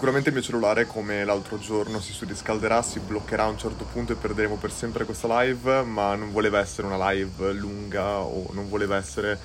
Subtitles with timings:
[0.00, 4.14] Sicuramente il mio cellulare, come l'altro giorno, si surriscalderà, si bloccherà a un certo punto
[4.14, 8.70] e perderemo per sempre questa live, ma non voleva essere una live lunga o non
[8.70, 9.38] voleva essere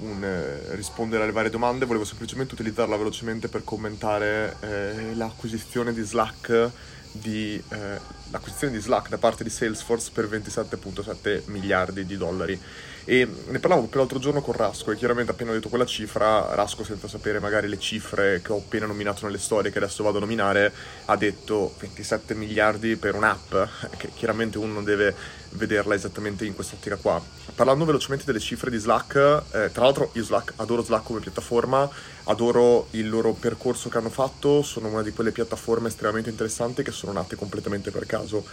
[0.00, 6.02] un eh, rispondere alle varie domande, volevo semplicemente utilizzarla velocemente per commentare eh, l'acquisizione di
[6.02, 6.70] Slack
[7.12, 8.00] di, eh,
[8.30, 12.60] l'acquisizione di Slack da parte di Salesforce per 27.7 miliardi di dollari.
[13.04, 16.54] E ne parlavo per l'altro giorno con Rasco e chiaramente appena ho detto quella cifra,
[16.54, 20.18] Rasco senza sapere magari le cifre che ho appena nominato nelle storie che adesso vado
[20.18, 20.72] a nominare,
[21.06, 23.54] ha detto 27 miliardi per un'app,
[23.96, 25.14] che chiaramente uno non deve
[25.50, 27.20] vederla esattamente in quest'ottica qua.
[27.54, 31.88] Parlando velocemente delle cifre di Slack, eh, tra l'altro io Slack, adoro Slack come piattaforma,
[32.24, 36.92] adoro il loro percorso che hanno fatto, sono una di quelle piattaforme estremamente interessanti che
[36.92, 38.44] sono nate completamente per caso.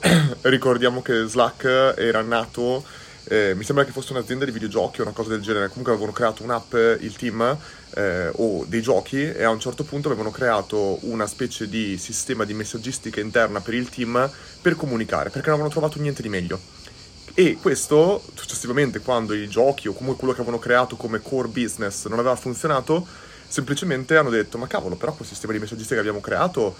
[0.42, 2.84] Ricordiamo che Slack era nato
[3.24, 6.12] eh, mi sembra che fosse un'azienda di videogiochi o una cosa del genere, comunque avevano
[6.12, 7.56] creato un'app, il team,
[7.94, 12.44] eh, o dei giochi e a un certo punto avevano creato una specie di sistema
[12.44, 16.60] di messaggistica interna per il team per comunicare, perché non avevano trovato niente di meglio.
[17.34, 22.06] E questo, successivamente, quando i giochi o comunque quello che avevano creato come core business
[22.06, 23.06] non aveva funzionato,
[23.48, 26.74] semplicemente hanno detto, ma cavolo, però quel sistema di messaggistica che abbiamo creato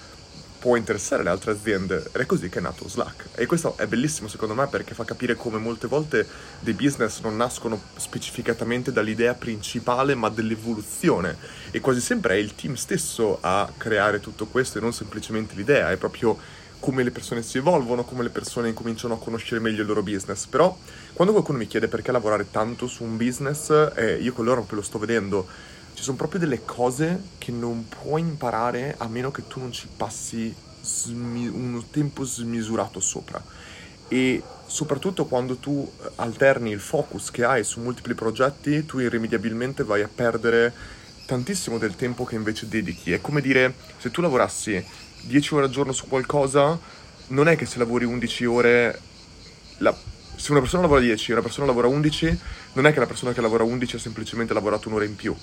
[0.62, 2.04] può interessare le altre aziende.
[2.12, 3.30] Ed è così che è nato Slack.
[3.34, 6.24] E questo è bellissimo secondo me perché fa capire come molte volte
[6.60, 11.36] dei business non nascono specificatamente dall'idea principale ma dell'evoluzione.
[11.72, 15.90] E quasi sempre è il team stesso a creare tutto questo e non semplicemente l'idea,
[15.90, 16.38] è proprio
[16.78, 20.46] come le persone si evolvono, come le persone incominciano a conoscere meglio il loro business.
[20.46, 20.76] Però
[21.12, 24.82] quando qualcuno mi chiede perché lavorare tanto su un business, eh, io con loro lo
[24.82, 25.46] sto vedendo,
[26.02, 29.86] ci sono proprio delle cose che non puoi imparare a meno che tu non ci
[29.96, 33.40] passi smi- un tempo smisurato sopra.
[34.08, 39.84] E soprattutto quando tu eh, alterni il focus che hai su multipli progetti, tu irrimediabilmente
[39.84, 40.72] vai a perdere
[41.24, 43.12] tantissimo del tempo che invece dedichi.
[43.12, 44.84] È come dire, se tu lavorassi
[45.22, 46.76] 10 ore al giorno su qualcosa,
[47.28, 49.00] non è che se lavori 11 ore,
[49.78, 49.96] la,
[50.34, 52.40] se una persona lavora 10 e una persona lavora 11,
[52.72, 55.36] non è che la persona che lavora 11 ha semplicemente lavorato un'ora in più.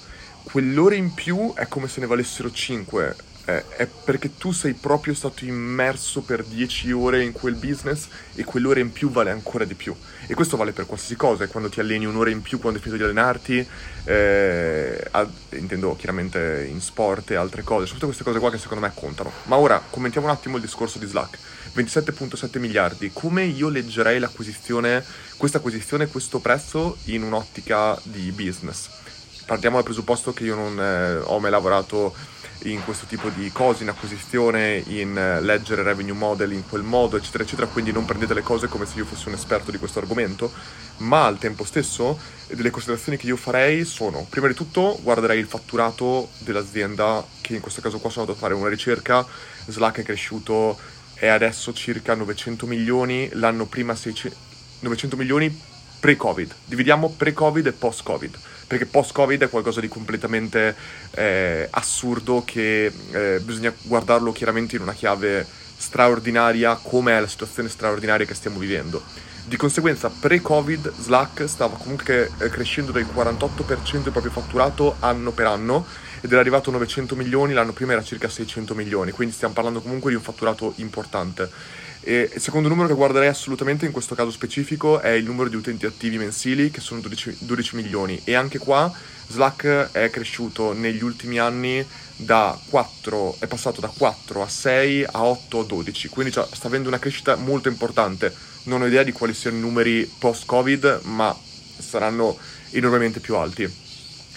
[0.44, 3.16] Quell'ora in più è come se ne valessero 5.
[3.46, 8.44] Eh, è perché tu sei proprio stato immerso per 10 ore in quel business e
[8.44, 9.96] quell'ora in più vale ancora di più.
[10.28, 13.04] E questo vale per qualsiasi cosa, quando ti alleni un'ora in più, quando hai finito
[13.04, 13.68] di allenarti,
[14.06, 18.60] eh, ad, intendo chiaramente in sport e altre cose, sono tutte queste cose qua che
[18.60, 19.32] secondo me contano.
[19.46, 21.38] Ma ora commentiamo un attimo il discorso di Slack.
[21.76, 25.04] 27.7 miliardi, come io leggerei l'acquisizione,
[25.38, 28.90] questa acquisizione, questo prezzo in un'ottica di business?
[29.50, 32.14] Partiamo dal presupposto che io non eh, ho mai lavorato
[32.66, 37.18] in questo tipo di cose, in acquisizione, in eh, leggere revenue model in quel modo,
[37.18, 39.98] eccetera, eccetera, quindi non prendete le cose come se io fossi un esperto di questo
[39.98, 40.52] argomento,
[40.98, 45.48] ma al tempo stesso delle considerazioni che io farei sono, prima di tutto guarderei il
[45.48, 49.26] fatturato dell'azienda, che in questo caso qua sono andato a fare una ricerca,
[49.66, 50.78] Slack è cresciuto,
[51.16, 54.38] è adesso circa 900 milioni, l'anno prima 600,
[54.82, 55.69] 900 milioni
[56.00, 58.38] pre-Covid, dividiamo pre-Covid e post-Covid
[58.70, 60.76] perché post-Covid è qualcosa di completamente
[61.16, 65.44] eh, assurdo che eh, bisogna guardarlo chiaramente in una chiave
[65.76, 69.02] straordinaria come è la situazione straordinaria che stiamo vivendo.
[69.46, 75.48] Di conseguenza, pre-Covid Slack stava comunque eh, crescendo del 48% il proprio fatturato anno per
[75.48, 75.88] anno
[76.22, 79.82] ed era arrivato a 900 milioni, l'anno prima era circa 600 milioni, quindi stiamo parlando
[79.82, 81.50] comunque di un fatturato importante.
[82.02, 85.56] E il secondo numero che guarderei assolutamente in questo caso specifico è il numero di
[85.56, 88.20] utenti attivi mensili, che sono 12, 12 milioni.
[88.24, 88.92] E anche qua
[89.28, 95.24] Slack è cresciuto negli ultimi anni da 4, è passato da 4 a 6 a
[95.24, 98.34] 8 a 12, quindi sta avendo una crescita molto importante.
[98.64, 101.36] Non ho idea di quali siano i numeri post-Covid, ma
[101.78, 102.38] saranno
[102.72, 103.72] enormemente più alti.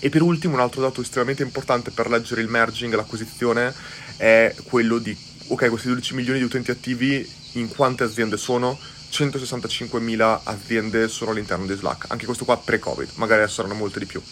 [0.04, 3.72] E per ultimo, un altro dato estremamente importante per leggere il merging, l'acquisizione,
[4.16, 8.78] è quello di, ok, questi 12 milioni di utenti attivi in quante aziende sono?
[9.10, 14.22] 165.000 aziende sono all'interno di Slack, anche questo qua pre-Covid, magari saranno molte di più.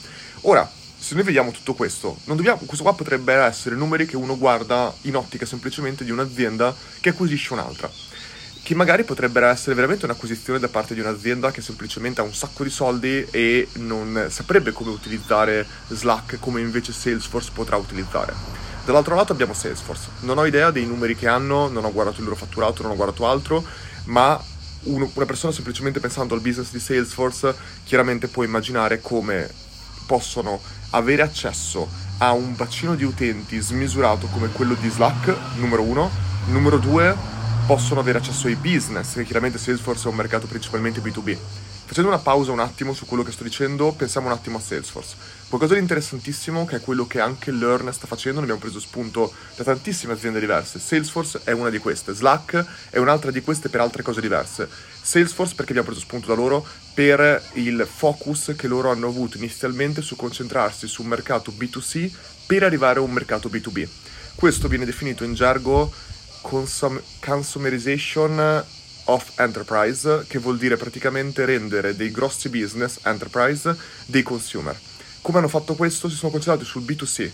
[0.42, 4.94] Ora, se noi vediamo tutto questo, dobbiamo, questo qua potrebbe essere numeri che uno guarda
[5.02, 7.90] in ottica semplicemente di un'azienda che acquisisce un'altra.
[8.62, 12.64] Che magari potrebbe essere veramente un'acquisizione da parte di un'azienda che semplicemente ha un sacco
[12.64, 18.69] di soldi e non saprebbe come utilizzare Slack come invece Salesforce potrà utilizzare.
[18.84, 20.08] Dall'altro lato abbiamo Salesforce.
[20.20, 22.96] Non ho idea dei numeri che hanno, non ho guardato il loro fatturato, non ho
[22.96, 23.64] guardato altro,
[24.04, 24.42] ma
[24.84, 27.54] uno, una persona semplicemente pensando al business di Salesforce
[27.84, 29.48] chiaramente può immaginare come
[30.06, 30.60] possono
[30.90, 31.88] avere accesso
[32.18, 36.10] a un bacino di utenti smisurato come quello di Slack, numero uno.
[36.46, 37.14] Numero due,
[37.66, 41.36] possono avere accesso ai business, che chiaramente Salesforce è un mercato principalmente B2B
[41.90, 45.16] facendo una pausa un attimo su quello che sto dicendo, pensiamo un attimo a Salesforce.
[45.48, 49.32] Qualcosa di interessantissimo che è quello che anche Learn sta facendo, ne abbiamo preso spunto
[49.56, 50.78] da tantissime aziende diverse.
[50.78, 54.68] Salesforce è una di queste, Slack è un'altra di queste per altre cose diverse.
[55.02, 56.64] Salesforce perché abbiamo preso spunto da loro
[56.94, 62.08] per il focus che loro hanno avuto inizialmente su concentrarsi su un mercato B2C
[62.46, 63.88] per arrivare a un mercato B2B.
[64.36, 65.92] Questo viene definito in gergo
[66.40, 68.64] consum- consumerization
[69.04, 73.76] of enterprise, che vuol dire praticamente rendere dei grossi business enterprise
[74.06, 74.78] dei consumer.
[75.20, 76.08] Come hanno fatto questo?
[76.08, 77.30] Si sono concentrati sul B2C,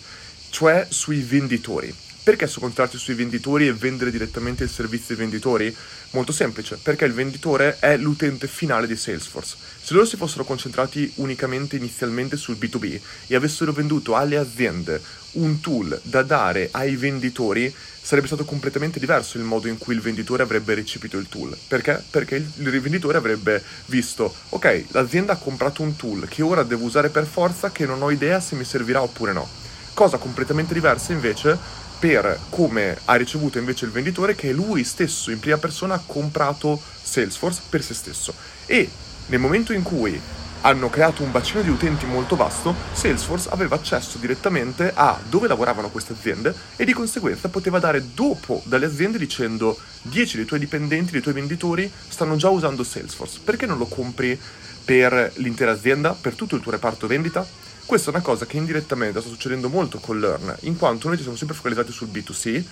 [0.50, 1.94] cioè sui venditori.
[2.26, 5.73] Perché concentrati sui venditori e vendere direttamente il servizio ai venditori?
[6.11, 9.55] Molto semplice, perché il venditore è l'utente finale di Salesforce.
[9.81, 15.00] Se loro si fossero concentrati unicamente inizialmente sul B2B e avessero venduto alle aziende
[15.34, 20.00] un tool da dare ai venditori, sarebbe stato completamente diverso il modo in cui il
[20.00, 21.56] venditore avrebbe recepito il tool.
[21.69, 22.02] Perché?
[22.11, 27.08] Perché il venditore avrebbe visto, ok, l'azienda ha comprato un tool che ora devo usare
[27.08, 29.49] per forza, che non ho idea se mi servirà oppure no.
[29.94, 35.40] Cosa completamente diversa invece per come ha ricevuto invece il venditore che lui stesso in
[35.40, 38.34] prima persona ha comprato Salesforce per se stesso.
[38.66, 38.88] E
[39.26, 40.20] nel momento in cui
[40.62, 45.90] hanno creato un bacino di utenti molto vasto, Salesforce aveva accesso direttamente a dove lavoravano
[45.90, 51.12] queste aziende e di conseguenza poteva dare dopo dalle aziende dicendo 10 dei tuoi dipendenti,
[51.12, 54.38] dei tuoi venditori stanno già usando Salesforce, perché non lo compri
[54.84, 57.46] per l'intera azienda, per tutto il tuo reparto vendita?
[57.86, 61.22] Questa è una cosa che indirettamente sta succedendo molto con Learn, in quanto noi ci
[61.22, 62.64] siamo sempre focalizzati sul B2C,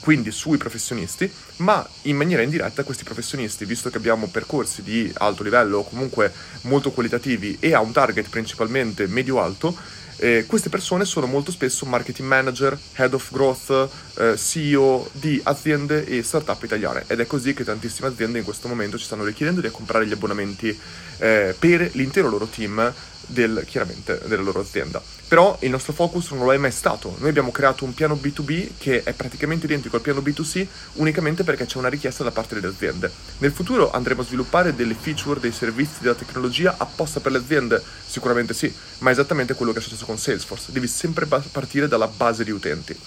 [0.00, 5.42] quindi sui professionisti, ma in maniera indiretta questi professionisti, visto che abbiamo percorsi di alto
[5.42, 6.30] livello o comunque
[6.62, 9.74] molto qualitativi e a un target principalmente medio-alto,
[10.20, 13.88] eh, queste persone sono molto spesso marketing manager, head of growth,
[14.18, 18.68] eh, CEO di aziende e startup italiane ed è così che tantissime aziende in questo
[18.68, 20.78] momento ci stanno richiedendo di comprare gli abbonamenti
[21.18, 22.92] eh, per l'intero loro team
[23.30, 25.00] del, chiaramente della loro azienda.
[25.28, 27.14] Però il nostro focus non lo è mai stato.
[27.18, 31.66] Noi abbiamo creato un piano B2B che è praticamente identico al piano B2C unicamente perché
[31.66, 33.10] c'è una richiesta da parte delle aziende.
[33.38, 37.80] Nel futuro andremo a sviluppare delle feature, dei servizi, della tecnologia apposta per le aziende?
[38.04, 40.72] Sicuramente sì, ma è esattamente quello che è successo con Salesforce.
[40.72, 42.98] Devi sempre partire dalla base di utenti.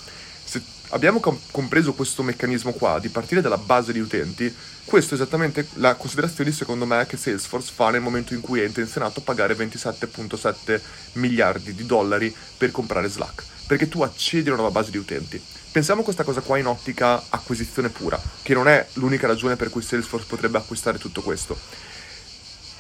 [0.46, 1.20] Se abbiamo
[1.52, 4.54] compreso questo meccanismo qua di partire dalla base di utenti,
[4.86, 8.66] questo è esattamente la considerazione secondo me che Salesforce fa nel momento in cui è
[8.66, 10.80] intenzionato a pagare 27.7
[11.14, 15.42] miliardi di dollari per comprare Slack, perché tu accedi a una base di utenti.
[15.72, 19.70] Pensiamo a questa cosa qua in ottica acquisizione pura, che non è l'unica ragione per
[19.70, 21.58] cui Salesforce potrebbe acquistare tutto questo.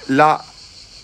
[0.08, 0.44] La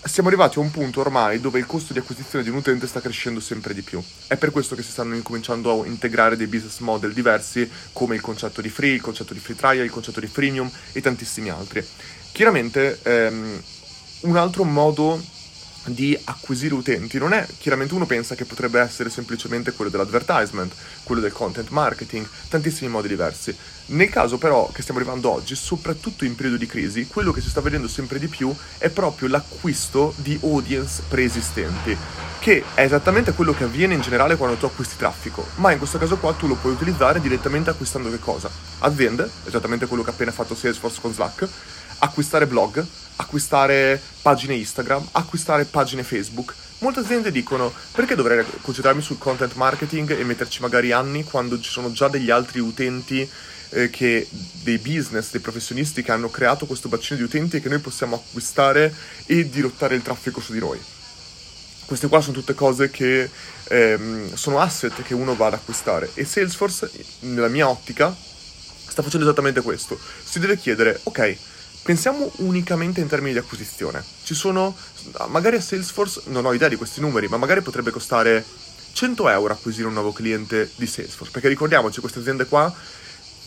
[0.02, 3.00] siamo arrivati a un punto ormai dove il costo di acquisizione di un utente sta
[3.00, 4.02] crescendo sempre di più.
[4.26, 8.20] È per questo che si stanno incominciando a integrare dei business model diversi, come il
[8.20, 11.86] concetto di free, il concetto di free trial, il concetto di freemium e tantissimi altri.
[12.32, 13.62] Chiaramente ehm,
[14.20, 15.20] un altro modo
[15.86, 20.72] di acquisire utenti non è chiaramente uno pensa che potrebbe essere semplicemente quello dell'advertisement,
[21.02, 23.56] quello del content marketing, tantissimi modi diversi.
[23.86, 27.48] Nel caso però che stiamo arrivando oggi, soprattutto in periodo di crisi, quello che si
[27.48, 31.96] sta vedendo sempre di più è proprio l'acquisto di audience preesistenti,
[32.38, 35.98] che è esattamente quello che avviene in generale quando tu acquisti traffico, ma in questo
[35.98, 38.50] caso qua tu lo puoi utilizzare direttamente acquistando che cosa?
[38.80, 41.48] Aziende, esattamente quello che ha appena fatto Salesforce con Slack,
[41.98, 42.84] acquistare blog,
[43.20, 46.54] acquistare pagine Instagram, acquistare pagine Facebook.
[46.78, 51.70] Molte aziende dicono perché dovrei concentrarmi sul content marketing e metterci magari anni quando ci
[51.70, 53.28] sono già degli altri utenti
[53.70, 54.26] eh, che
[54.62, 58.16] dei business, dei professionisti che hanno creato questo bacino di utenti e che noi possiamo
[58.16, 58.92] acquistare
[59.26, 60.80] e dirottare il traffico su di noi.
[61.84, 63.28] Queste qua sono tutte cose che
[63.64, 66.90] ehm, sono asset che uno va ad acquistare e Salesforce,
[67.20, 68.14] nella mia ottica,
[68.86, 69.98] sta facendo esattamente questo.
[70.22, 71.36] Si deve chiedere, ok,
[71.82, 74.04] Pensiamo unicamente in termini di acquisizione.
[74.22, 74.76] Ci sono,
[75.28, 78.44] magari a Salesforce, non ho idea di questi numeri, ma magari potrebbe costare
[78.92, 81.32] 100 euro acquisire un nuovo cliente di Salesforce.
[81.32, 82.72] Perché ricordiamoci, queste aziende qua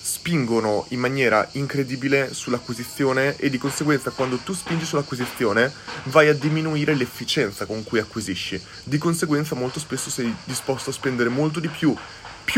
[0.05, 5.71] spingono in maniera incredibile sull'acquisizione e di conseguenza quando tu spingi sull'acquisizione
[6.05, 8.61] vai a diminuire l'efficienza con cui acquisisci.
[8.83, 11.95] Di conseguenza molto spesso sei disposto a spendere molto di più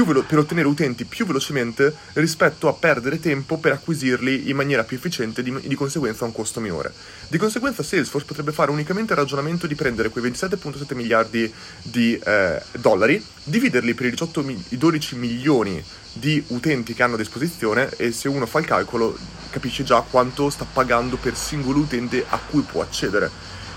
[0.06, 4.98] velo- per ottenere utenti più velocemente rispetto a perdere tempo per acquisirli in maniera più
[4.98, 6.94] efficiente e di, di, conseguenza a un costo minore.
[7.27, 11.51] Di conseguenza Salesforce potrebbe fare unicamente il ragionamento di prendere quei 27.7 miliardi
[11.82, 17.15] di eh, dollari, dividerli per i, 18 mi- i 12 milioni di utenti che hanno
[17.15, 19.18] a disposizione e se uno fa il calcolo
[19.50, 23.30] capisce già quanto sta pagando per singolo utente a cui può accedere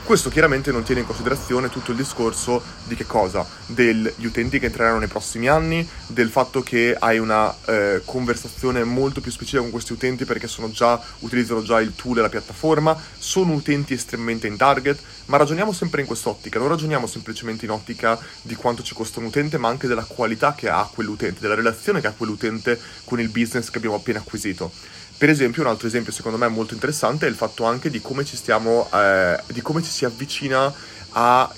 [0.08, 3.46] Questo chiaramente non tiene in considerazione tutto il discorso di che cosa?
[3.66, 9.20] Degli utenti che entreranno nei prossimi anni, del fatto che hai una eh, conversazione molto
[9.20, 13.52] più specifica con questi utenti perché già, utilizzano già il tool e la piattaforma, sono
[13.52, 18.54] utenti estremamente in target, ma ragioniamo sempre in quest'ottica, non ragioniamo semplicemente in ottica di
[18.54, 22.06] quanto ci costa un utente, ma anche della qualità che ha quell'utente, della relazione che
[22.06, 24.72] ha quell'utente con il business che abbiamo appena acquisito.
[25.18, 28.24] Per esempio, un altro esempio secondo me molto interessante è il fatto anche di come
[28.24, 30.72] ci stiamo, eh, di come ci si avvicina
[31.10, 31.52] a,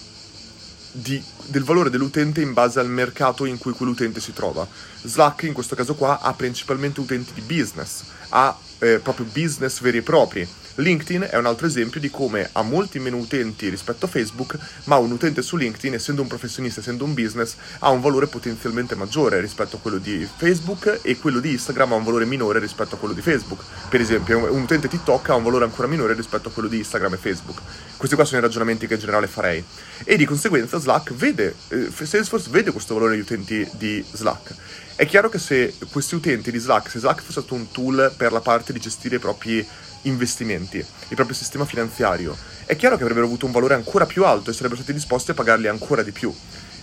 [0.92, 4.66] di, del valore dell'utente in base al mercato in cui quell'utente si trova.
[5.02, 9.98] Slack in questo caso qua ha principalmente utenti di business, ha eh, proprio business veri
[9.98, 14.08] e propri LinkedIn è un altro esempio di come ha molti meno utenti rispetto a
[14.08, 18.26] Facebook, ma un utente su LinkedIn, essendo un professionista, essendo un business, ha un valore
[18.26, 22.58] potenzialmente maggiore rispetto a quello di Facebook e quello di Instagram ha un valore minore
[22.58, 23.62] rispetto a quello di Facebook.
[23.88, 27.14] Per esempio, un utente TikTok ha un valore ancora minore rispetto a quello di Instagram
[27.14, 27.60] e Facebook.
[27.96, 29.62] Questi qua sono i ragionamenti che in generale farei.
[30.04, 34.54] E di conseguenza Slack vede, eh, Salesforce vede questo valore degli utenti di Slack.
[35.00, 38.32] È chiaro che se questi utenti di Slack, se Slack fosse stato un tool per
[38.32, 39.66] la parte di gestire i propri
[40.02, 44.50] investimenti, il proprio sistema finanziario, è chiaro che avrebbero avuto un valore ancora più alto
[44.50, 46.34] e sarebbero stati disposti a pagarli ancora di più.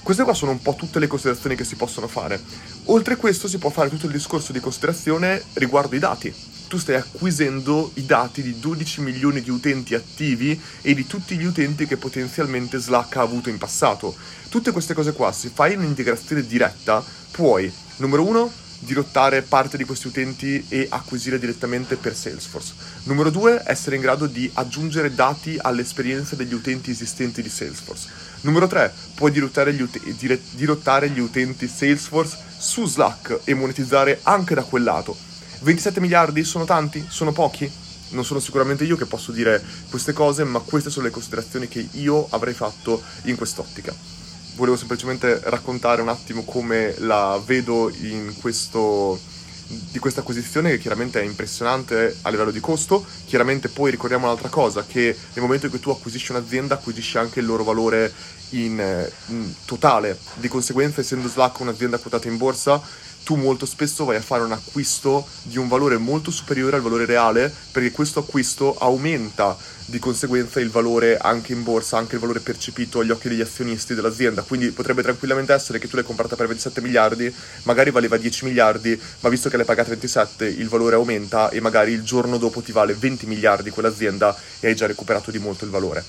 [0.08, 2.42] Queste qua sono un po' tutte le considerazioni che si possono fare.
[2.86, 6.34] Oltre a questo si può fare tutto il discorso di considerazione riguardo i dati.
[6.68, 11.44] Tu stai acquisendo i dati di 12 milioni di utenti attivi e di tutti gli
[11.44, 14.16] utenti che potenzialmente Slack ha avuto in passato.
[14.48, 20.08] Tutte queste cose qua, se fai un'integrazione diretta, puoi, numero uno, dirottare parte di questi
[20.08, 22.74] utenti e acquisire direttamente per Salesforce.
[23.04, 28.10] Numero due, essere in grado di aggiungere dati all'esperienza degli utenti esistenti di Salesforce.
[28.42, 34.20] Numero tre, puoi dirottare gli, ut- dire- dirottare gli utenti Salesforce su Slack e monetizzare
[34.24, 35.16] anche da quel lato.
[35.62, 37.04] 27 miliardi sono tanti?
[37.10, 37.70] Sono pochi?
[38.10, 41.88] Non sono sicuramente io che posso dire queste cose, ma queste sono le considerazioni che
[41.94, 44.17] io avrei fatto in quest'ottica
[44.58, 49.36] volevo semplicemente raccontare un attimo come la vedo in questo
[49.68, 53.06] di questa acquisizione che chiaramente è impressionante a livello di costo.
[53.26, 57.42] Chiaramente poi ricordiamo un'altra cosa, che nel momento in cui tu acquisisci un'azienda acquisisci anche
[57.42, 58.12] il loro valore
[58.52, 60.18] in, in totale.
[60.36, 62.82] Di conseguenza, essendo Slack un'azienda quotata in borsa,
[63.28, 67.04] tu molto spesso vai a fare un acquisto di un valore molto superiore al valore
[67.04, 72.40] reale perché questo acquisto aumenta di conseguenza il valore anche in borsa, anche il valore
[72.40, 74.44] percepito agli occhi degli azionisti dell'azienda.
[74.44, 78.98] Quindi potrebbe tranquillamente essere che tu l'hai comprata per 27 miliardi, magari valeva 10 miliardi,
[79.20, 82.72] ma visto che l'hai pagata 27 il valore aumenta e magari il giorno dopo ti
[82.72, 86.02] vale 20 miliardi quell'azienda e hai già recuperato di molto il valore.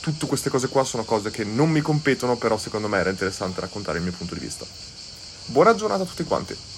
[0.00, 3.62] Tutte queste cose qua sono cose che non mi competono, però secondo me era interessante
[3.62, 4.95] raccontare il mio punto di vista.
[5.46, 6.75] Buona giornata a tutti quanti.